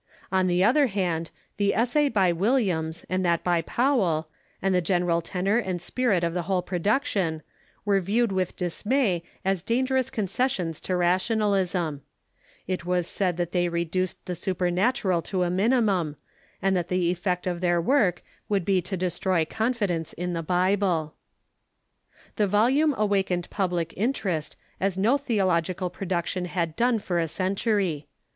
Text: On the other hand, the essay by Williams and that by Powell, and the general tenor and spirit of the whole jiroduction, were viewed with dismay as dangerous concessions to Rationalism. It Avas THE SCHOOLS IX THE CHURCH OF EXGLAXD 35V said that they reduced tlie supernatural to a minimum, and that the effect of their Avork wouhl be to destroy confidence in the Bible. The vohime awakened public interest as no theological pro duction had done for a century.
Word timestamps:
On 0.31 0.47
the 0.47 0.63
other 0.63 0.87
hand, 0.87 1.29
the 1.57 1.75
essay 1.75 2.09
by 2.09 2.31
Williams 2.31 3.05
and 3.07 3.23
that 3.23 3.43
by 3.43 3.61
Powell, 3.61 4.27
and 4.59 4.73
the 4.73 4.81
general 4.81 5.21
tenor 5.21 5.59
and 5.59 5.79
spirit 5.79 6.23
of 6.23 6.33
the 6.33 6.41
whole 6.49 6.63
jiroduction, 6.63 7.41
were 7.85 7.99
viewed 8.01 8.31
with 8.31 8.55
dismay 8.55 9.21
as 9.45 9.61
dangerous 9.61 10.09
concessions 10.09 10.81
to 10.81 10.95
Rationalism. 10.95 12.01
It 12.65 12.79
Avas 12.79 12.79
THE 12.79 12.79
SCHOOLS 12.79 12.81
IX 12.81 12.81
THE 12.81 12.81
CHURCH 12.81 12.81
OF 12.81 12.81
EXGLAXD 12.81 12.85
35V 12.97 13.05
said 13.05 13.37
that 13.37 13.51
they 13.51 13.69
reduced 13.69 14.25
tlie 14.25 14.37
supernatural 14.37 15.21
to 15.21 15.43
a 15.43 15.49
minimum, 15.51 16.15
and 16.63 16.75
that 16.75 16.87
the 16.87 17.11
effect 17.11 17.45
of 17.45 17.61
their 17.61 17.79
Avork 17.79 18.17
wouhl 18.49 18.65
be 18.65 18.81
to 18.81 18.97
destroy 18.97 19.45
confidence 19.45 20.13
in 20.13 20.33
the 20.33 20.41
Bible. 20.41 21.13
The 22.37 22.47
vohime 22.47 22.95
awakened 22.97 23.51
public 23.51 23.93
interest 23.95 24.55
as 24.79 24.97
no 24.97 25.19
theological 25.19 25.91
pro 25.91 26.07
duction 26.07 26.47
had 26.47 26.75
done 26.75 26.97
for 26.97 27.19
a 27.19 27.27
century. 27.27 28.07